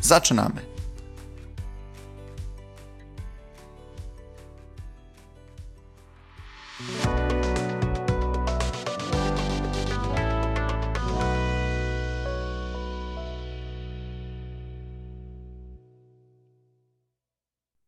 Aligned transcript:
Zaczynamy! 0.00 0.78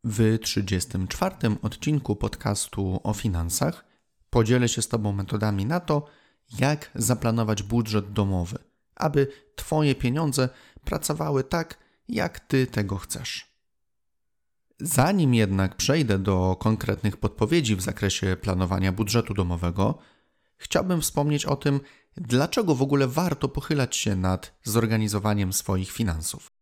W 0.04 0.38
34 0.42 1.34
odcinku 1.62 2.16
podcastu 2.16 3.00
o 3.02 3.12
finansach 3.14 3.84
podzielę 4.30 4.68
się 4.68 4.82
z 4.82 4.88
Tobą 4.88 5.12
metodami 5.12 5.66
na 5.66 5.80
to, 5.80 6.06
jak 6.58 6.90
zaplanować 6.94 7.62
budżet 7.62 8.12
domowy, 8.12 8.58
aby 8.94 9.26
Twoje 9.56 9.94
pieniądze 9.94 10.48
pracowały 10.84 11.44
tak, 11.44 11.78
jak 12.14 12.40
Ty 12.40 12.66
tego 12.66 12.96
chcesz. 12.96 13.50
Zanim 14.80 15.34
jednak 15.34 15.76
przejdę 15.76 16.18
do 16.18 16.56
konkretnych 16.60 17.16
podpowiedzi 17.16 17.76
w 17.76 17.80
zakresie 17.80 18.36
planowania 18.40 18.92
budżetu 18.92 19.34
domowego, 19.34 19.98
chciałbym 20.56 21.00
wspomnieć 21.00 21.44
o 21.44 21.56
tym, 21.56 21.80
dlaczego 22.16 22.74
w 22.74 22.82
ogóle 22.82 23.08
warto 23.08 23.48
pochylać 23.48 23.96
się 23.96 24.16
nad 24.16 24.58
zorganizowaniem 24.62 25.52
swoich 25.52 25.90
finansów. 25.90 26.52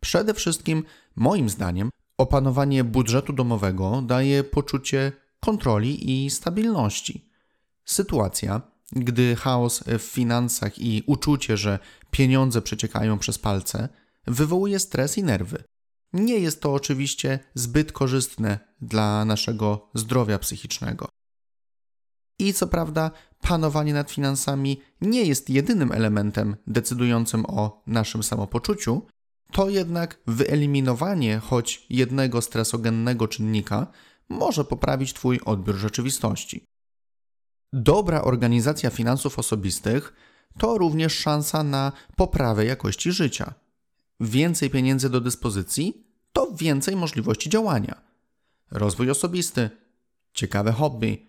Przede 0.00 0.34
wszystkim, 0.34 0.84
moim 1.16 1.48
zdaniem, 1.48 1.90
opanowanie 2.18 2.84
budżetu 2.84 3.32
domowego 3.32 4.02
daje 4.02 4.44
poczucie 4.44 5.12
kontroli 5.40 6.24
i 6.24 6.30
stabilności. 6.30 7.30
Sytuacja, 7.84 8.60
gdy 8.92 9.36
chaos 9.36 9.84
w 9.98 10.02
finansach 10.02 10.78
i 10.78 11.02
uczucie, 11.06 11.56
że 11.56 11.78
pieniądze 12.10 12.62
przeciekają 12.62 13.18
przez 13.18 13.38
palce, 13.38 13.88
wywołuje 14.26 14.78
stres 14.78 15.18
i 15.18 15.22
nerwy. 15.22 15.64
Nie 16.12 16.38
jest 16.38 16.62
to 16.62 16.74
oczywiście 16.74 17.38
zbyt 17.54 17.92
korzystne 17.92 18.58
dla 18.80 19.24
naszego 19.24 19.90
zdrowia 19.94 20.38
psychicznego. 20.38 21.08
I 22.38 22.52
co 22.52 22.66
prawda, 22.66 23.10
panowanie 23.40 23.94
nad 23.94 24.10
finansami 24.10 24.80
nie 25.00 25.22
jest 25.22 25.50
jedynym 25.50 25.92
elementem 25.92 26.56
decydującym 26.66 27.46
o 27.46 27.82
naszym 27.86 28.22
samopoczuciu, 28.22 29.06
to 29.52 29.68
jednak 29.68 30.20
wyeliminowanie 30.26 31.38
choć 31.38 31.86
jednego 31.90 32.42
stresogennego 32.42 33.28
czynnika 33.28 33.86
może 34.28 34.64
poprawić 34.64 35.14
Twój 35.14 35.40
odbiór 35.44 35.76
rzeczywistości. 35.76 36.64
Dobra 37.72 38.22
organizacja 38.22 38.90
finansów 38.90 39.38
osobistych 39.38 40.12
to 40.58 40.78
również 40.78 41.18
szansa 41.18 41.62
na 41.62 41.92
poprawę 42.16 42.64
jakości 42.64 43.12
życia. 43.12 43.54
Więcej 44.20 44.70
pieniędzy 44.70 45.10
do 45.10 45.20
dyspozycji 45.20 46.06
to 46.32 46.52
więcej 46.52 46.96
możliwości 46.96 47.50
działania. 47.50 48.02
Rozwój 48.70 49.10
osobisty, 49.10 49.70
ciekawe 50.32 50.72
hobby, 50.72 51.26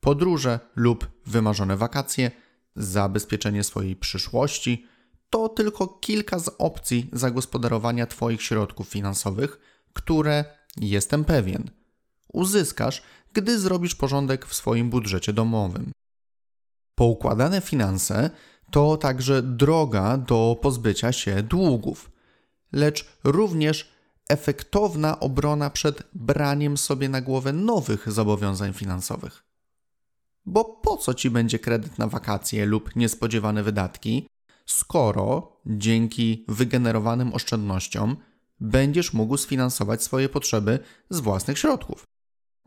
podróże 0.00 0.60
lub 0.76 1.06
wymarzone 1.26 1.76
wakacje, 1.76 2.30
zabezpieczenie 2.76 3.64
swojej 3.64 3.96
przyszłości 3.96 4.86
to 5.30 5.48
tylko 5.48 5.86
kilka 5.86 6.38
z 6.38 6.50
opcji 6.58 7.10
zagospodarowania 7.12 8.06
Twoich 8.06 8.42
środków 8.42 8.88
finansowych, 8.88 9.58
które, 9.92 10.44
jestem 10.76 11.24
pewien, 11.24 11.70
uzyskasz, 12.32 13.02
gdy 13.32 13.58
zrobisz 13.58 13.94
porządek 13.94 14.46
w 14.46 14.54
swoim 14.54 14.90
budżecie 14.90 15.32
domowym. 15.32 15.92
Poukładane 16.94 17.60
finanse 17.60 18.30
to 18.70 18.96
także 18.96 19.42
droga 19.42 20.16
do 20.16 20.58
pozbycia 20.62 21.12
się 21.12 21.42
długów, 21.42 22.10
lecz 22.72 23.06
również 23.24 23.92
efektowna 24.28 25.20
obrona 25.20 25.70
przed 25.70 26.02
braniem 26.12 26.76
sobie 26.76 27.08
na 27.08 27.20
głowę 27.20 27.52
nowych 27.52 28.12
zobowiązań 28.12 28.72
finansowych. 28.72 29.44
Bo 30.46 30.64
po 30.64 30.96
co 30.96 31.14
ci 31.14 31.30
będzie 31.30 31.58
kredyt 31.58 31.98
na 31.98 32.06
wakacje 32.06 32.66
lub 32.66 32.96
niespodziewane 32.96 33.62
wydatki, 33.62 34.28
skoro 34.66 35.56
dzięki 35.66 36.44
wygenerowanym 36.48 37.34
oszczędnościom 37.34 38.16
będziesz 38.60 39.12
mógł 39.12 39.36
sfinansować 39.36 40.02
swoje 40.02 40.28
potrzeby 40.28 40.78
z 41.10 41.20
własnych 41.20 41.58
środków? 41.58 42.04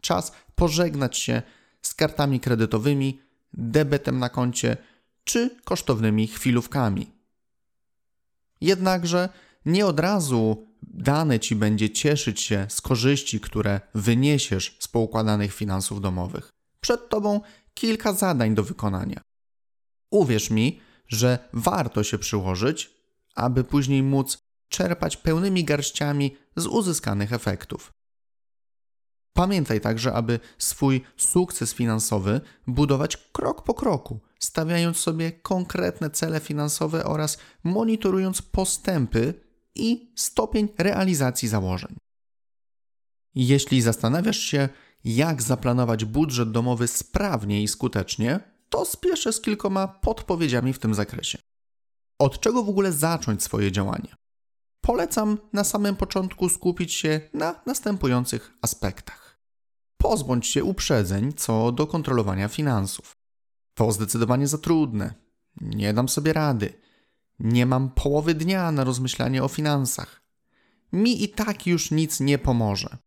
Czas 0.01 0.31
pożegnać 0.56 1.17
się 1.17 1.41
z 1.81 1.94
kartami 1.94 2.40
kredytowymi, 2.40 3.22
debetem 3.53 4.19
na 4.19 4.29
koncie 4.29 4.78
czy 5.23 5.56
kosztownymi 5.63 6.28
chwilówkami. 6.28 7.11
Jednakże 8.61 9.29
nie 9.66 9.85
od 9.85 9.99
razu 9.99 10.67
dane 10.83 11.39
ci 11.39 11.55
będzie 11.55 11.89
cieszyć 11.89 12.41
się 12.41 12.66
z 12.69 12.81
korzyści, 12.81 13.39
które 13.39 13.81
wyniesiesz 13.95 14.77
z 14.79 14.88
poukładanych 14.88 15.53
finansów 15.53 16.01
domowych. 16.01 16.49
Przed 16.81 17.09
tobą 17.09 17.41
kilka 17.73 18.13
zadań 18.13 18.55
do 18.55 18.63
wykonania. 18.63 19.22
Uwierz 20.11 20.49
mi, 20.49 20.79
że 21.07 21.49
warto 21.53 22.03
się 22.03 22.17
przyłożyć, 22.17 22.91
aby 23.35 23.63
później 23.63 24.03
móc 24.03 24.38
czerpać 24.69 25.17
pełnymi 25.17 25.63
garściami 25.63 26.38
z 26.55 26.66
uzyskanych 26.66 27.33
efektów. 27.33 27.91
Pamiętaj 29.33 29.81
także, 29.81 30.13
aby 30.13 30.39
swój 30.57 31.01
sukces 31.17 31.73
finansowy 31.73 32.41
budować 32.67 33.17
krok 33.17 33.63
po 33.63 33.73
kroku, 33.73 34.19
stawiając 34.39 34.97
sobie 34.97 35.31
konkretne 35.31 36.09
cele 36.09 36.39
finansowe 36.39 37.05
oraz 37.05 37.38
monitorując 37.63 38.41
postępy 38.41 39.33
i 39.76 40.14
stopień 40.16 40.68
realizacji 40.78 41.48
założeń. 41.48 41.96
Jeśli 43.36 43.82
zastanawiasz 43.82 44.40
się, 44.40 44.70
jak 45.04 45.42
zaplanować 45.42 46.06
budżet 46.06 46.52
domowy 46.52 46.88
sprawnie 46.88 47.64
i 47.64 47.68
skutecznie, 47.68 48.40
to 48.70 48.86
spieszę 48.86 49.34
z 49.34 49.42
kilkoma 49.42 49.88
podpowiedziami 49.88 50.74
w 50.74 50.80
tym 50.80 50.94
zakresie. 50.94 51.38
Od 52.20 52.40
czego 52.40 52.64
w 52.64 52.70
ogóle 52.70 52.92
zacząć 52.92 53.44
swoje 53.44 53.72
działanie? 53.72 54.16
Polecam 54.82 55.38
na 55.54 55.64
samym 55.64 55.96
początku 55.96 56.50
skupić 56.50 56.94
się 56.94 57.22
na 57.34 57.62
następujących 57.66 58.53
aspektach. 58.62 59.40
Pozbądź 59.98 60.48
się 60.48 60.64
uprzedzeń 60.64 61.34
co 61.34 61.72
do 61.72 61.88
kontrolowania 61.88 62.48
finansów. 62.48 63.12
To 63.74 63.92
zdecydowanie 63.92 64.48
za 64.48 64.58
trudne. 64.58 65.14
Nie 65.62 65.94
dam 65.94 66.09
sobie 66.09 66.34
rady. 66.34 66.74
Nie 67.40 67.66
mam 67.66 67.90
połowy 67.90 68.34
dnia 68.34 68.72
na 68.72 68.84
rozmyślanie 68.84 69.44
o 69.44 69.47
finansach. 69.47 70.22
Mi 70.94 71.24
i 71.24 71.30
tak 71.30 71.68
już 71.68 71.92
nic 71.92 72.19
nie 72.19 72.38
pomoże. 72.38 72.97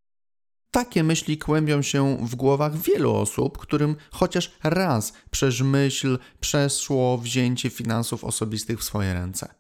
Takie 0.71 1.05
myśli 1.05 1.39
kłębią 1.39 1.83
się 1.83 2.17
w 2.27 2.34
głowach 2.34 2.77
wielu 2.77 3.15
osób, 3.15 3.59
którym 3.59 3.97
chociaż 4.11 4.53
raz 4.63 5.13
przez 5.31 5.61
myśl 5.61 6.19
przeszło 6.41 7.19
wzięcie 7.19 7.71
finansów 7.71 8.25
osobistych 8.25 8.81
w 8.81 8.84
swoje 8.84 9.15
ręce. 9.15 9.54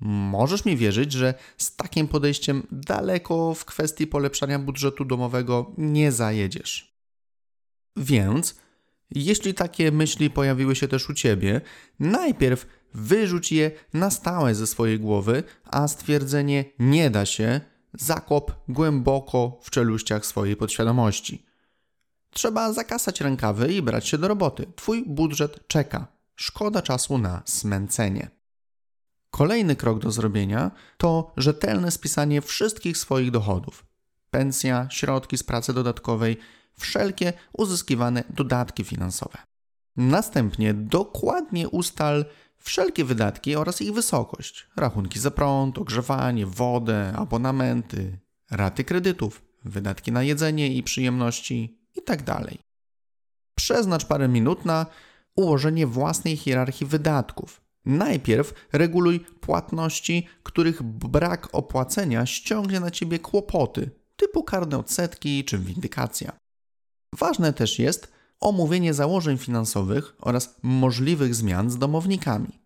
Możesz 0.00 0.64
mi 0.64 0.76
wierzyć, 0.76 1.12
że 1.12 1.34
z 1.58 1.76
takim 1.76 2.08
podejściem 2.08 2.66
daleko 2.72 3.54
w 3.54 3.64
kwestii 3.64 4.06
polepszania 4.06 4.58
budżetu 4.58 5.04
domowego 5.04 5.72
nie 5.78 6.12
zajedziesz. 6.12 6.96
Więc, 7.96 8.54
jeśli 9.10 9.54
takie 9.54 9.92
myśli 9.92 10.30
pojawiły 10.30 10.76
się 10.76 10.88
też 10.88 11.10
u 11.10 11.14
ciebie, 11.14 11.60
najpierw 12.00 12.66
wyrzuć 12.94 13.52
je 13.52 13.70
na 13.94 14.10
stałe 14.10 14.54
ze 14.54 14.66
swojej 14.66 15.00
głowy, 15.00 15.42
a 15.64 15.88
stwierdzenie 15.88 16.64
nie 16.78 17.10
da 17.10 17.26
się 17.26 17.60
zakop 17.94 18.52
głęboko 18.68 19.58
w 19.62 19.70
czeluściach 19.70 20.26
swojej 20.26 20.56
podświadomości. 20.56 21.46
Trzeba 22.30 22.72
zakasać 22.72 23.20
rękawy 23.20 23.72
i 23.72 23.82
brać 23.82 24.08
się 24.08 24.18
do 24.18 24.28
roboty. 24.28 24.66
Twój 24.76 25.04
budżet 25.06 25.68
czeka. 25.68 26.06
Szkoda 26.36 26.82
czasu 26.82 27.18
na 27.18 27.42
smęcenie. 27.44 28.30
Kolejny 29.30 29.76
krok 29.76 29.98
do 29.98 30.10
zrobienia 30.10 30.70
to 30.96 31.32
rzetelne 31.36 31.90
spisanie 31.90 32.40
wszystkich 32.40 32.98
swoich 32.98 33.30
dochodów. 33.30 33.84
Pensja, 34.30 34.88
środki 34.90 35.38
z 35.38 35.42
pracy 35.42 35.72
dodatkowej, 35.72 36.36
wszelkie 36.78 37.32
uzyskiwane 37.52 38.24
dodatki 38.30 38.84
finansowe. 38.84 39.49
Następnie 40.00 40.74
dokładnie 40.74 41.68
ustal 41.68 42.24
wszelkie 42.58 43.04
wydatki 43.04 43.56
oraz 43.56 43.82
ich 43.82 43.92
wysokość. 43.92 44.66
Rachunki 44.76 45.18
za 45.18 45.30
prąd, 45.30 45.78
ogrzewanie, 45.78 46.46
wodę, 46.46 47.12
abonamenty, 47.16 48.18
raty 48.50 48.84
kredytów, 48.84 49.42
wydatki 49.64 50.12
na 50.12 50.22
jedzenie 50.22 50.68
i 50.74 50.82
przyjemności 50.82 51.78
itd. 51.96 52.24
Tak 52.24 52.46
Przeznacz 53.54 54.04
parę 54.04 54.28
minut 54.28 54.64
na 54.64 54.86
ułożenie 55.36 55.86
własnej 55.86 56.36
hierarchii 56.36 56.86
wydatków. 56.86 57.60
Najpierw 57.84 58.54
reguluj 58.72 59.20
płatności, 59.20 60.26
których 60.42 60.82
brak 60.82 61.48
opłacenia 61.52 62.26
ściągnie 62.26 62.80
na 62.80 62.90
ciebie 62.90 63.18
kłopoty, 63.18 63.90
typu 64.16 64.44
karne 64.44 64.78
odsetki 64.78 65.44
czy 65.44 65.58
windykacja. 65.58 66.32
Ważne 67.18 67.52
też 67.52 67.78
jest 67.78 68.19
omówienie 68.40 68.94
założeń 68.94 69.38
finansowych 69.38 70.16
oraz 70.20 70.56
możliwych 70.62 71.34
zmian 71.34 71.70
z 71.70 71.78
domownikami. 71.78 72.60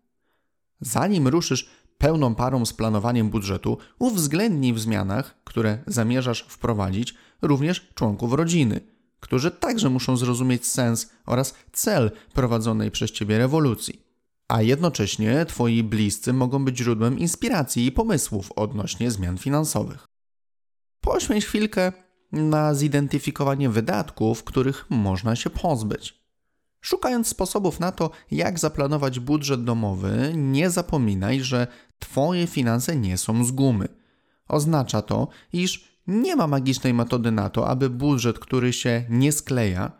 Zanim 0.81 1.27
ruszysz 1.27 1.69
pełną 1.97 2.35
parą 2.35 2.65
z 2.65 2.73
planowaniem 2.73 3.29
budżetu, 3.29 3.77
uwzględnij 3.99 4.73
w 4.73 4.79
zmianach, 4.79 5.35
które 5.43 5.79
zamierzasz 5.87 6.45
wprowadzić, 6.49 7.15
również 7.41 7.87
członków 7.95 8.33
rodziny, 8.33 8.81
którzy 9.19 9.51
także 9.51 9.89
muszą 9.89 10.17
zrozumieć 10.17 10.65
sens 10.65 11.09
oraz 11.25 11.53
cel 11.71 12.11
prowadzonej 12.33 12.91
przez 12.91 13.11
ciebie 13.11 13.37
rewolucji. 13.37 14.01
A 14.47 14.61
jednocześnie 14.61 15.45
twoi 15.45 15.83
bliscy 15.83 16.33
mogą 16.33 16.65
być 16.65 16.77
źródłem 16.77 17.19
inspiracji 17.19 17.85
i 17.85 17.91
pomysłów 17.91 18.51
odnośnie 18.51 19.11
zmian 19.11 19.37
finansowych. 19.37 20.05
Poświęć 21.01 21.45
chwilkę 21.45 21.93
na 22.35 22.73
zidentyfikowanie 22.73 23.69
wydatków, 23.69 24.43
których 24.43 24.85
można 24.89 25.35
się 25.35 25.49
pozbyć. 25.49 26.25
Szukając 26.81 27.27
sposobów 27.27 27.79
na 27.79 27.91
to, 27.91 28.09
jak 28.31 28.59
zaplanować 28.59 29.19
budżet 29.19 29.63
domowy, 29.63 30.33
nie 30.35 30.69
zapominaj, 30.69 31.41
że 31.41 31.67
Twoje 31.99 32.47
finanse 32.47 32.95
nie 32.95 33.17
są 33.17 33.45
z 33.45 33.51
gumy. 33.51 33.87
Oznacza 34.47 35.01
to, 35.01 35.27
iż 35.53 35.95
nie 36.07 36.35
ma 36.35 36.47
magicznej 36.47 36.93
metody 36.93 37.31
na 37.31 37.49
to, 37.49 37.67
aby 37.67 37.89
budżet, 37.89 38.39
który 38.39 38.73
się 38.73 39.05
nie 39.09 39.31
skleja, 39.31 39.91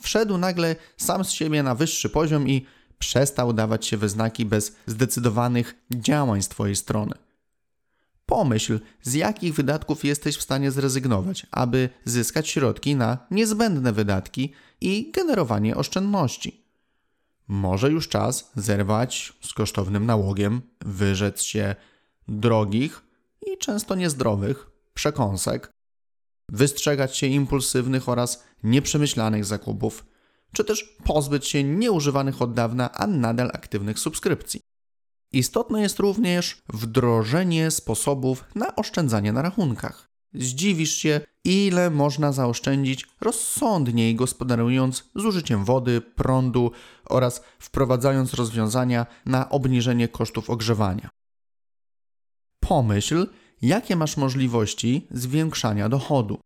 wszedł 0.00 0.38
nagle 0.38 0.76
sam 0.96 1.24
z 1.24 1.30
siebie 1.30 1.62
na 1.62 1.74
wyższy 1.74 2.10
poziom 2.10 2.48
i 2.48 2.66
przestał 2.98 3.52
dawać 3.52 3.86
się 3.86 3.96
we 3.96 4.08
znaki 4.08 4.46
bez 4.46 4.76
zdecydowanych 4.86 5.74
działań 5.90 6.42
z 6.42 6.48
Twojej 6.48 6.76
strony. 6.76 7.23
Pomyśl, 8.26 8.80
z 9.02 9.14
jakich 9.14 9.54
wydatków 9.54 10.04
jesteś 10.04 10.36
w 10.36 10.42
stanie 10.42 10.70
zrezygnować, 10.70 11.46
aby 11.50 11.88
zyskać 12.04 12.48
środki 12.48 12.96
na 12.96 13.18
niezbędne 13.30 13.92
wydatki 13.92 14.52
i 14.80 15.10
generowanie 15.12 15.76
oszczędności. 15.76 16.64
Może 17.48 17.90
już 17.90 18.08
czas 18.08 18.50
zerwać 18.56 19.32
z 19.40 19.52
kosztownym 19.52 20.06
nałogiem, 20.06 20.62
wyrzec 20.80 21.42
się 21.42 21.74
drogich 22.28 23.02
i 23.46 23.58
często 23.58 23.94
niezdrowych 23.94 24.70
przekąsek, 24.94 25.72
wystrzegać 26.48 27.16
się 27.16 27.26
impulsywnych 27.26 28.08
oraz 28.08 28.44
nieprzemyślanych 28.62 29.44
zakupów, 29.44 30.04
czy 30.52 30.64
też 30.64 30.96
pozbyć 31.04 31.48
się 31.48 31.64
nieużywanych 31.64 32.42
od 32.42 32.54
dawna, 32.54 32.92
a 32.92 33.06
nadal 33.06 33.50
aktywnych 33.54 33.98
subskrypcji. 33.98 34.60
Istotne 35.34 35.82
jest 35.82 35.98
również 35.98 36.62
wdrożenie 36.68 37.70
sposobów 37.70 38.44
na 38.54 38.76
oszczędzanie 38.76 39.32
na 39.32 39.42
rachunkach. 39.42 40.08
Zdziwisz 40.34 40.94
się, 40.94 41.20
ile 41.44 41.90
można 41.90 42.32
zaoszczędzić 42.32 43.06
rozsądniej 43.20 44.14
gospodarując 44.14 45.10
zużyciem 45.14 45.64
wody, 45.64 46.00
prądu 46.00 46.70
oraz 47.04 47.42
wprowadzając 47.58 48.34
rozwiązania 48.34 49.06
na 49.26 49.50
obniżenie 49.50 50.08
kosztów 50.08 50.50
ogrzewania. 50.50 51.08
Pomyśl, 52.60 53.26
jakie 53.62 53.96
masz 53.96 54.16
możliwości 54.16 55.06
zwiększania 55.10 55.88
dochodu. 55.88 56.38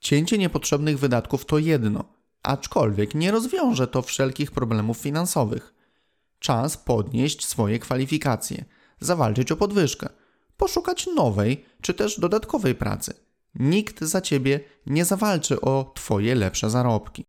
Cięcie 0.00 0.38
niepotrzebnych 0.38 0.98
wydatków 0.98 1.44
to 1.44 1.58
jedno, 1.58 2.04
aczkolwiek 2.42 3.14
nie 3.14 3.30
rozwiąże 3.30 3.86
to 3.86 4.02
wszelkich 4.02 4.50
problemów 4.50 4.98
finansowych. 4.98 5.81
Czas 6.42 6.76
podnieść 6.76 7.46
swoje 7.46 7.78
kwalifikacje, 7.78 8.64
zawalczyć 9.00 9.52
o 9.52 9.56
podwyżkę, 9.56 10.08
poszukać 10.56 11.06
nowej 11.06 11.64
czy 11.82 11.94
też 11.94 12.20
dodatkowej 12.20 12.74
pracy. 12.74 13.14
Nikt 13.54 14.00
za 14.00 14.20
ciebie 14.20 14.60
nie 14.86 15.04
zawalczy 15.04 15.60
o 15.60 15.92
twoje 15.94 16.34
lepsze 16.34 16.70
zarobki. 16.70 17.24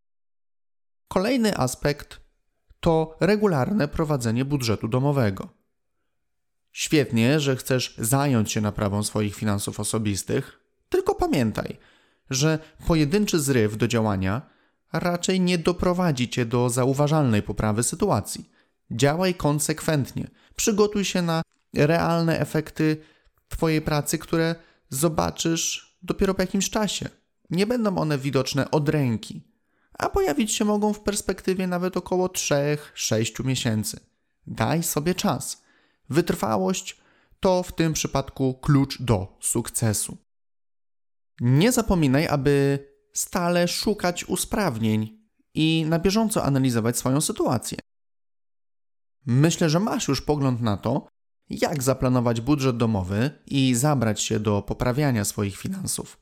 Kolejny 1.08 1.58
aspekt 1.58 2.20
to 2.80 3.18
regularne 3.20 3.88
prowadzenie 3.88 4.46
budżetu 4.46 4.88
domowego. 4.88 5.50
Świetnie, 6.72 7.40
że 7.40 7.56
chcesz 7.56 7.96
zająć 7.98 8.52
się 8.52 8.62
naprawą 8.62 9.04
swoich 9.04 9.36
finansów 9.36 9.80
osobistych, 9.80 10.60
tylko 10.90 11.16
pamiętaj, 11.16 11.78
że 12.30 12.60
pojedynczy 12.88 13.40
zryw 13.40 13.78
do 13.78 13.88
działania 13.88 14.42
raczej 14.94 15.42
nie 15.42 15.58
doprowadzi 15.58 16.30
cię 16.30 16.46
do 16.46 16.70
zauważalnej 16.70 17.44
poprawy 17.44 17.84
sytuacji. 17.84 18.53
Działaj 18.92 19.36
konsekwentnie. 19.36 20.28
Przygotuj 20.56 21.06
się 21.06 21.22
na 21.22 21.42
realne 21.74 22.40
efekty 22.40 22.98
Twojej 23.48 23.82
pracy, 23.82 24.18
które 24.18 24.56
zobaczysz 24.90 25.98
dopiero 26.04 26.34
po 26.34 26.42
jakimś 26.42 26.70
czasie. 26.70 27.10
Nie 27.50 27.68
będą 27.68 27.98
one 27.98 28.18
widoczne 28.18 28.72
od 28.72 28.90
ręki, 28.90 29.42
a 29.94 30.10
pojawić 30.10 30.52
się 30.52 30.66
mogą 30.66 30.94
w 30.94 31.00
perspektywie 31.00 31.68
nawet 31.68 31.98
około 31.98 32.28
3-6 32.28 33.46
miesięcy. 33.46 34.00
Daj 34.48 34.84
sobie 34.84 35.16
czas. 35.16 35.64
Wytrwałość 36.10 36.98
to 37.40 37.64
w 37.64 37.76
tym 37.76 37.94
przypadku 37.94 38.54
klucz 38.54 39.02
do 39.02 39.38
sukcesu. 39.42 40.18
Nie 41.42 41.72
zapominaj, 41.72 42.28
aby 42.28 42.80
stale 43.14 43.68
szukać 43.68 44.26
usprawnień 44.26 45.20
i 45.54 45.86
na 45.88 46.00
bieżąco 46.00 46.44
analizować 46.44 46.98
swoją 46.98 47.22
sytuację. 47.22 47.78
Myślę, 49.26 49.70
że 49.70 49.80
masz 49.80 50.08
już 50.08 50.22
pogląd 50.22 50.62
na 50.62 50.78
to, 50.78 51.08
jak 51.50 51.84
zaplanować 51.84 52.42
budżet 52.42 52.78
domowy 52.78 53.32
i 53.46 53.76
zabrać 53.76 54.22
się 54.22 54.40
do 54.40 54.62
poprawiania 54.62 55.26
swoich 55.26 55.58
finansów. 55.58 56.18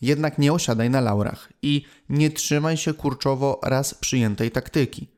Jednak 0.00 0.38
nie 0.38 0.52
osiadaj 0.52 0.90
na 0.90 1.00
laurach 1.00 1.52
i 1.62 1.84
nie 2.08 2.30
trzymaj 2.30 2.76
się 2.76 2.94
kurczowo 2.94 3.60
raz 3.62 3.94
przyjętej 3.94 4.50
taktyki. 4.50 5.08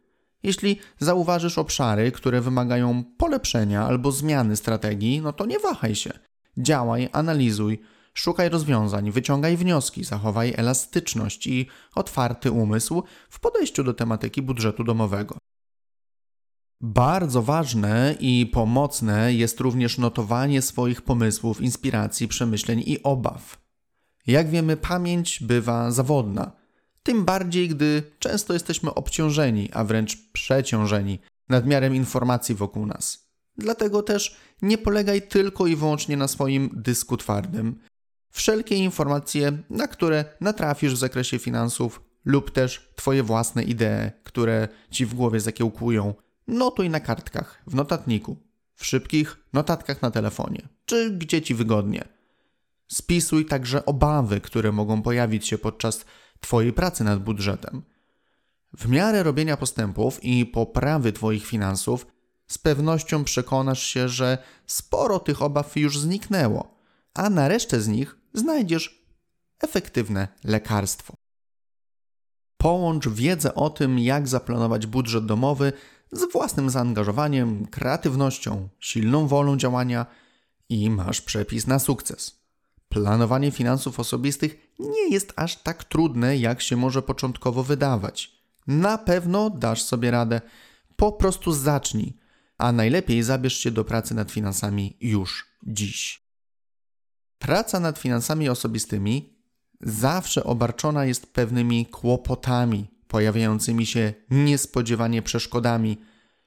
Jeśli 0.42 0.78
zauważysz 0.98 1.58
obszary, 1.58 2.12
które 2.12 2.40
wymagają 2.40 3.04
polepszenia 3.18 3.86
albo 3.86 4.12
zmiany 4.12 4.56
strategii, 4.56 5.20
no 5.20 5.32
to 5.32 5.46
nie 5.46 5.58
wahaj 5.58 5.94
się. 5.94 6.10
Działaj, 6.58 7.08
analizuj, 7.12 7.80
szukaj 8.14 8.48
rozwiązań, 8.48 9.10
wyciągaj 9.10 9.56
wnioski, 9.56 10.04
zachowaj 10.04 10.54
elastyczność 10.56 11.46
i 11.46 11.66
otwarty 11.94 12.50
umysł 12.50 13.02
w 13.30 13.40
podejściu 13.40 13.84
do 13.84 13.94
tematyki 13.94 14.42
budżetu 14.42 14.84
domowego. 14.84 15.38
Bardzo 16.80 17.42
ważne 17.42 18.14
i 18.20 18.50
pomocne 18.52 19.34
jest 19.34 19.60
również 19.60 19.98
notowanie 19.98 20.62
swoich 20.62 21.02
pomysłów, 21.02 21.60
inspiracji, 21.60 22.28
przemyśleń 22.28 22.82
i 22.86 23.02
obaw. 23.02 23.58
Jak 24.26 24.50
wiemy, 24.50 24.76
pamięć 24.76 25.42
bywa 25.42 25.90
zawodna, 25.90 26.52
tym 27.02 27.24
bardziej 27.24 27.68
gdy 27.68 28.02
często 28.18 28.52
jesteśmy 28.52 28.94
obciążeni, 28.94 29.70
a 29.72 29.84
wręcz 29.84 30.16
przeciążeni 30.32 31.18
nadmiarem 31.48 31.94
informacji 31.94 32.54
wokół 32.54 32.86
nas. 32.86 33.30
Dlatego 33.58 34.02
też 34.02 34.36
nie 34.62 34.78
polegaj 34.78 35.22
tylko 35.22 35.66
i 35.66 35.76
wyłącznie 35.76 36.16
na 36.16 36.28
swoim 36.28 36.70
dysku 36.72 37.16
twardym. 37.16 37.80
Wszelkie 38.30 38.76
informacje, 38.76 39.58
na 39.70 39.88
które 39.88 40.24
natrafisz 40.40 40.94
w 40.94 40.98
zakresie 40.98 41.38
finansów, 41.38 42.00
lub 42.24 42.50
też 42.50 42.92
Twoje 42.96 43.22
własne 43.22 43.62
idee, 43.62 44.10
które 44.24 44.68
Ci 44.90 45.06
w 45.06 45.14
głowie 45.14 45.40
zakiełkują, 45.40 46.14
notuj 46.48 46.90
na 46.90 47.00
kartkach, 47.00 47.62
w 47.66 47.74
notatniku, 47.74 48.36
w 48.74 48.86
szybkich 48.86 49.36
notatkach 49.52 50.02
na 50.02 50.10
telefonie, 50.10 50.68
czy 50.84 51.10
gdzie 51.10 51.42
ci 51.42 51.54
wygodnie. 51.54 52.08
Spisuj 52.88 53.46
także 53.46 53.86
obawy, 53.86 54.40
które 54.40 54.72
mogą 54.72 55.02
pojawić 55.02 55.46
się 55.46 55.58
podczas 55.58 56.04
Twojej 56.40 56.72
pracy 56.72 57.04
nad 57.04 57.22
budżetem. 57.22 57.82
W 58.72 58.88
miarę 58.88 59.22
robienia 59.22 59.56
postępów 59.56 60.24
i 60.24 60.46
poprawy 60.46 61.12
Twoich 61.12 61.46
finansów, 61.46 62.06
z 62.46 62.58
pewnością 62.58 63.24
przekonasz 63.24 63.82
się, 63.82 64.08
że 64.08 64.38
sporo 64.66 65.18
tych 65.18 65.42
obaw 65.42 65.76
już 65.76 65.98
zniknęło, 65.98 66.78
a 67.14 67.30
na 67.30 67.48
resztę 67.48 67.80
z 67.80 67.88
nich 67.88 68.16
znajdziesz 68.34 69.06
efektywne 69.60 70.28
lekarstwo. 70.44 71.14
Połącz 72.56 73.08
wiedzę 73.08 73.54
o 73.54 73.70
tym, 73.70 73.98
jak 73.98 74.28
zaplanować 74.28 74.86
budżet 74.86 75.26
domowy 75.26 75.72
z 76.16 76.32
własnym 76.32 76.70
zaangażowaniem, 76.70 77.66
kreatywnością, 77.66 78.68
silną 78.78 79.26
wolą 79.26 79.56
działania 79.56 80.06
i 80.68 80.90
masz 80.90 81.20
przepis 81.20 81.66
na 81.66 81.78
sukces. 81.78 82.40
Planowanie 82.88 83.50
finansów 83.50 84.00
osobistych 84.00 84.74
nie 84.78 85.08
jest 85.10 85.32
aż 85.36 85.62
tak 85.62 85.84
trudne, 85.84 86.36
jak 86.36 86.62
się 86.62 86.76
może 86.76 87.02
początkowo 87.02 87.62
wydawać. 87.62 88.32
Na 88.66 88.98
pewno 88.98 89.50
dasz 89.50 89.82
sobie 89.82 90.10
radę. 90.10 90.40
Po 90.96 91.12
prostu 91.12 91.52
zacznij, 91.52 92.16
a 92.58 92.72
najlepiej 92.72 93.22
zabierz 93.22 93.58
się 93.58 93.70
do 93.70 93.84
pracy 93.84 94.14
nad 94.14 94.30
finansami 94.30 94.96
już 95.00 95.46
dziś. 95.66 96.26
Praca 97.38 97.80
nad 97.80 97.98
finansami 97.98 98.48
osobistymi 98.48 99.36
zawsze 99.80 100.44
obarczona 100.44 101.04
jest 101.04 101.32
pewnymi 101.32 101.86
kłopotami, 101.86 102.86
pojawiającymi 103.08 103.86
się 103.86 104.14
niespodziewanie 104.30 105.22
przeszkodami, 105.22 105.98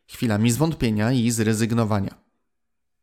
chwilami 0.07 0.51
zwątpienia 0.51 1.11
i 1.11 1.31
zrezygnowania. 1.31 2.29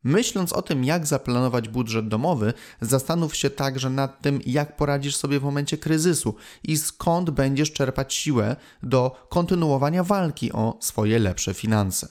Myśląc 0.05 0.53
o 0.53 0.63
tym, 0.63 0.85
jak 0.85 1.07
zaplanować 1.07 1.69
budżet 1.69 2.09
domowy, 2.09 2.53
zastanów 2.81 3.37
się 3.37 3.51
także 3.51 3.91
nad 3.91 4.23
tym, 4.23 4.41
jak 4.47 4.77
poradzisz 4.77 5.17
sobie 5.17 5.41
w 5.41 5.43
momencie 5.43 5.79
kryzysu 5.79 6.35
i 6.65 6.77
skąd 6.77 7.31
będziesz 7.31 7.73
czerpać 7.73 8.15
siłę 8.15 8.57
do 8.83 9.27
kontynuowania 9.29 10.05
walki 10.05 10.53
o 10.53 10.79
swoje 10.81 11.19
lepsze 11.19 11.55
finanse. 11.55 12.09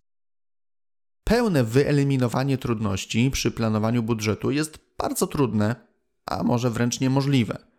Pełne 1.24 1.64
wyeliminowanie 1.64 2.58
trudności 2.58 3.32
przy 3.32 3.52
planowaniu 3.52 4.04
budżetu 4.04 4.52
jest 4.52 4.80
bardzo 4.98 5.28
trudne, 5.28 5.76
a 6.26 6.44
może 6.44 6.70
wręcz 6.70 7.00
niemożliwe. 7.00 7.75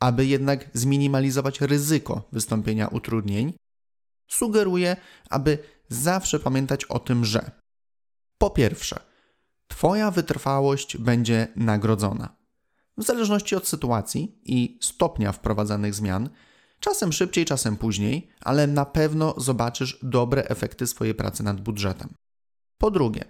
Aby 0.00 0.26
jednak 0.26 0.70
zminimalizować 0.74 1.60
ryzyko 1.60 2.28
wystąpienia 2.32 2.88
utrudnień, 2.88 3.52
sugeruję, 4.28 4.96
aby 5.30 5.58
zawsze 5.88 6.38
pamiętać 6.38 6.84
o 6.84 6.98
tym, 6.98 7.24
że 7.24 7.50
po 8.38 8.50
pierwsze, 8.50 9.00
Twoja 9.68 10.10
wytrwałość 10.10 10.96
będzie 10.96 11.48
nagrodzona. 11.56 12.36
W 12.96 13.02
zależności 13.02 13.56
od 13.56 13.68
sytuacji 13.68 14.40
i 14.44 14.78
stopnia 14.82 15.32
wprowadzanych 15.32 15.94
zmian, 15.94 16.30
czasem 16.80 17.12
szybciej, 17.12 17.44
czasem 17.44 17.76
później, 17.76 18.28
ale 18.40 18.66
na 18.66 18.84
pewno 18.84 19.34
zobaczysz 19.36 19.98
dobre 20.02 20.44
efekty 20.44 20.86
swojej 20.86 21.14
pracy 21.14 21.42
nad 21.42 21.60
budżetem. 21.60 22.14
Po 22.78 22.90
drugie, 22.90 23.24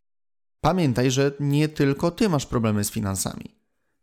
pamiętaj, 0.60 1.10
że 1.10 1.32
nie 1.40 1.68
tylko 1.68 2.10
Ty 2.10 2.28
masz 2.28 2.46
problemy 2.46 2.84
z 2.84 2.90
finansami. 2.90 3.57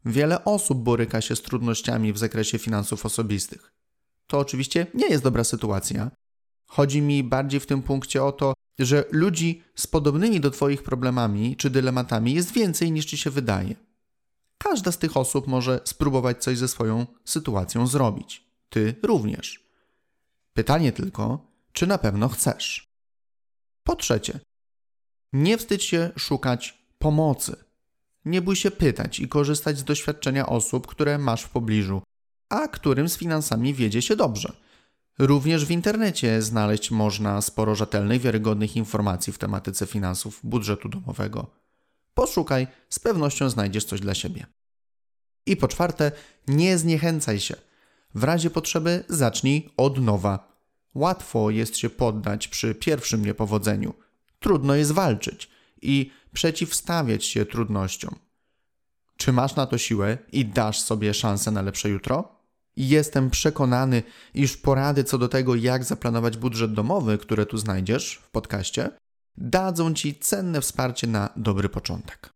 Wiele 0.05 0.45
osób 0.45 0.83
boryka 0.83 1.21
się 1.21 1.35
z 1.35 1.41
trudnościami 1.41 2.13
w 2.13 2.17
zakresie 2.17 2.59
finansów 2.59 3.05
osobistych. 3.05 3.71
To 4.27 4.39
oczywiście 4.39 4.87
nie 4.93 5.07
jest 5.07 5.23
dobra 5.23 5.43
sytuacja. 5.43 6.11
Chodzi 6.67 7.01
mi 7.01 7.23
bardziej 7.23 7.59
w 7.59 7.65
tym 7.65 7.81
punkcie 7.81 8.23
o 8.23 8.31
to, 8.31 8.53
że 8.79 9.05
ludzi 9.11 9.63
z 9.75 9.87
podobnymi 9.87 10.39
do 10.39 10.51
Twoich 10.51 10.83
problemami 10.83 11.55
czy 11.55 11.69
dylematami 11.69 12.33
jest 12.33 12.51
więcej 12.51 12.91
niż 12.91 13.05
Ci 13.05 13.17
się 13.17 13.29
wydaje. 13.29 13.75
Każda 14.57 14.91
z 14.91 14.97
tych 14.97 15.17
osób 15.17 15.47
może 15.47 15.81
spróbować 15.83 16.43
coś 16.43 16.57
ze 16.57 16.67
swoją 16.67 17.05
sytuacją 17.25 17.87
zrobić. 17.87 18.43
Ty 18.69 18.95
również. 19.03 19.65
Pytanie 20.53 20.91
tylko, 20.91 21.51
czy 21.71 21.87
na 21.87 21.97
pewno 21.97 22.29
chcesz. 22.29 22.87
Po 23.83 23.95
trzecie, 23.95 24.39
nie 25.33 25.57
wstydź 25.57 25.83
się 25.83 26.11
szukać 26.17 26.83
pomocy. 26.99 27.64
Nie 28.25 28.41
bój 28.41 28.55
się 28.55 28.71
pytać 28.71 29.19
i 29.19 29.27
korzystać 29.27 29.77
z 29.77 29.83
doświadczenia 29.83 30.47
osób, 30.47 30.87
które 30.87 31.17
masz 31.17 31.43
w 31.43 31.49
pobliżu, 31.49 32.01
a 32.49 32.67
którym 32.67 33.09
z 33.09 33.17
finansami 33.17 33.73
wiedzie 33.73 34.01
się 34.01 34.15
dobrze– 34.15 34.53
Również 35.19 35.65
w 35.65 35.71
internecie 35.71 36.41
znaleźć 36.41 36.91
można 36.91 37.41
sporo 37.41 37.75
rzetelnych, 37.75 38.21
wiarygodnych 38.21 38.75
informacji 38.75 39.33
w 39.33 39.37
tematyce 39.37 39.85
finansów 39.85 40.39
budżetu 40.43 40.89
domowego. 40.89 41.47
Poszukaj, 42.13 42.67
z 42.89 42.99
pewnością 42.99 43.49
znajdziesz 43.49 43.85
coś 43.85 44.01
dla 44.01 44.13
siebie. 44.13 44.45
I 45.45 45.57
po 45.57 45.67
czwarte, 45.67 46.11
nie 46.47 46.77
zniechęcaj 46.77 47.39
się. 47.39 47.55
W 48.15 48.23
razie 48.23 48.49
potrzeby 48.49 49.03
zacznij 49.09 49.69
od 49.77 50.01
nowa. 50.01 50.55
Łatwo 50.95 51.49
jest 51.49 51.77
się 51.77 51.89
poddać 51.89 52.47
przy 52.47 52.75
pierwszym 52.75 53.25
niepowodzeniu. 53.25 53.93
Trudno 54.39 54.75
jest 54.75 54.91
walczyć 54.91 55.49
i 55.81 56.11
przeciwstawiać 56.33 57.25
się 57.25 57.45
trudnościom. 57.45 58.15
Czy 59.17 59.33
masz 59.33 59.55
na 59.55 59.65
to 59.65 59.77
siłę 59.77 60.17
i 60.31 60.45
dasz 60.45 60.79
sobie 60.79 61.13
szansę 61.13 61.51
na 61.51 61.61
lepsze 61.61 61.89
jutro? 61.89 62.35
Jestem 62.77 63.29
przekonany, 63.29 64.03
iż 64.33 64.57
porady 64.57 65.03
co 65.03 65.17
do 65.17 65.27
tego, 65.27 65.55
jak 65.55 65.83
zaplanować 65.83 66.37
budżet 66.37 66.73
domowy, 66.73 67.17
które 67.17 67.45
tu 67.45 67.57
znajdziesz 67.57 68.15
w 68.23 68.31
podcaście, 68.31 68.89
dadzą 69.37 69.93
Ci 69.93 70.15
cenne 70.15 70.61
wsparcie 70.61 71.07
na 71.07 71.29
dobry 71.35 71.69
początek. 71.69 72.29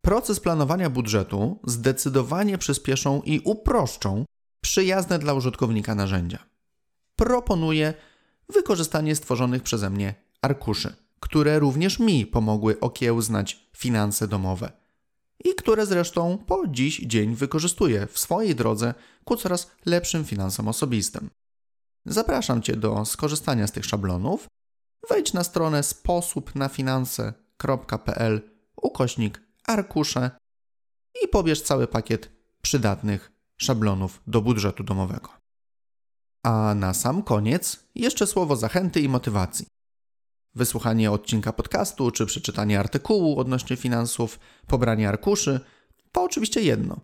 Proces 0.00 0.40
planowania 0.40 0.90
budżetu 0.90 1.60
zdecydowanie 1.64 2.58
przyspieszą 2.58 3.22
i 3.22 3.40
uproszczą 3.44 4.24
przyjazne 4.60 5.18
dla 5.18 5.34
użytkownika 5.34 5.94
narzędzia. 5.94 6.38
Proponuję 7.16 7.94
wykorzystanie 8.48 9.16
stworzonych 9.16 9.62
przeze 9.62 9.90
mnie 9.90 10.14
arkuszy, 10.42 10.96
które 11.20 11.58
również 11.58 11.98
mi 11.98 12.26
pomogły 12.26 12.80
okiełznać 12.80 13.68
finanse 13.76 14.28
domowe 14.28 14.72
i 15.44 15.54
które 15.54 15.86
zresztą 15.86 16.38
po 16.46 16.62
dziś 16.68 17.00
dzień 17.00 17.34
wykorzystuję 17.34 18.06
w 18.06 18.18
swojej 18.18 18.54
drodze 18.54 18.94
ku 19.24 19.36
coraz 19.36 19.70
lepszym 19.86 20.24
finansom 20.24 20.68
osobistym. 20.68 21.30
Zapraszam 22.06 22.62
Cię 22.62 22.76
do 22.76 23.04
skorzystania 23.04 23.66
z 23.66 23.72
tych 23.72 23.84
szablonów. 23.84 24.46
Wejdź 25.08 25.32
na 25.32 25.44
stronę 25.44 25.82
sposobnafinanse.pl 25.82 28.40
ukośnik 28.76 29.42
arkusze 29.64 30.30
i 31.24 31.28
pobierz 31.28 31.62
cały 31.62 31.86
pakiet 31.86 32.30
przydatnych 32.62 33.32
szablonów 33.56 34.22
do 34.26 34.42
budżetu 34.42 34.84
domowego. 34.84 35.30
A 36.42 36.74
na 36.74 36.94
sam 36.94 37.22
koniec 37.22 37.86
jeszcze 37.94 38.26
słowo 38.26 38.56
zachęty 38.56 39.00
i 39.00 39.08
motywacji. 39.08 39.66
Wysłuchanie 40.56 41.10
odcinka 41.10 41.52
podcastu 41.52 42.10
czy 42.10 42.26
przeczytanie 42.26 42.80
artykułu 42.80 43.38
odnośnie 43.40 43.76
finansów, 43.76 44.38
pobranie 44.66 45.08
arkuszy 45.08 45.60
to 46.12 46.22
oczywiście 46.22 46.62
jedno. 46.62 47.00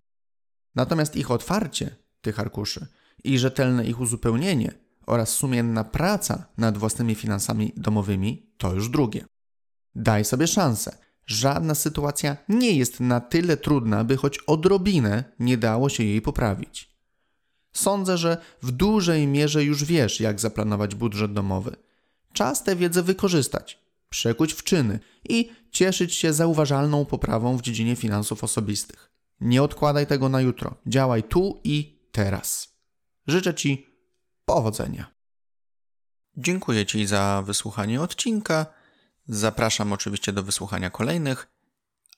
Natomiast 0.75 1.15
ich 1.15 1.31
otwarcie, 1.31 1.95
tych 2.21 2.39
arkuszy, 2.39 2.87
i 3.23 3.39
rzetelne 3.39 3.85
ich 3.85 3.99
uzupełnienie 3.99 4.73
oraz 5.05 5.29
sumienna 5.29 5.83
praca 5.83 6.45
nad 6.57 6.77
własnymi 6.77 7.15
finansami 7.15 7.73
domowymi 7.77 8.53
to 8.57 8.73
już 8.73 8.89
drugie. 8.89 9.25
Daj 9.95 10.25
sobie 10.25 10.47
szansę. 10.47 10.97
Żadna 11.25 11.75
sytuacja 11.75 12.37
nie 12.49 12.71
jest 12.71 12.99
na 12.99 13.21
tyle 13.21 13.57
trudna, 13.57 14.03
by 14.03 14.17
choć 14.17 14.39
odrobinę 14.39 15.23
nie 15.39 15.57
dało 15.57 15.89
się 15.89 16.03
jej 16.03 16.21
poprawić. 16.21 16.89
Sądzę, 17.73 18.17
że 18.17 18.37
w 18.61 18.71
dużej 18.71 19.27
mierze 19.27 19.63
już 19.63 19.83
wiesz, 19.83 20.19
jak 20.19 20.39
zaplanować 20.39 20.95
budżet 20.95 21.33
domowy 21.33 21.75
Czas 22.33 22.63
tę 22.63 22.75
wiedzę 22.75 23.03
wykorzystać, 23.03 23.79
przekuć 24.09 24.53
w 24.53 24.63
czyny 24.63 24.99
i 25.29 25.51
cieszyć 25.71 26.15
się 26.15 26.33
zauważalną 26.33 27.05
poprawą 27.05 27.57
w 27.57 27.61
dziedzinie 27.61 27.95
finansów 27.95 28.43
osobistych. 28.43 29.11
Nie 29.41 29.63
odkładaj 29.63 30.07
tego 30.07 30.29
na 30.29 30.41
jutro. 30.41 30.75
Działaj 30.87 31.23
tu 31.23 31.61
i 31.63 31.99
teraz. 32.11 32.73
Życzę 33.27 33.53
Ci 33.53 33.87
powodzenia. 34.45 35.13
Dziękuję 36.37 36.85
Ci 36.85 37.05
za 37.05 37.43
wysłuchanie 37.45 38.01
odcinka. 38.01 38.65
Zapraszam 39.27 39.93
oczywiście 39.93 40.33
do 40.33 40.43
wysłuchania 40.43 40.89
kolejnych, 40.89 41.47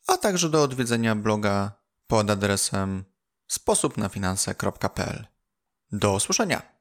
a 0.08 0.18
także 0.18 0.50
do 0.50 0.64
odwiedzenia 0.64 1.16
bloga 1.16 1.72
pod 2.08 2.30
adresem 2.30 3.04
sposobnafinanse.pl. 3.48 5.26
Do 5.92 6.14
usłyszenia. 6.14 6.75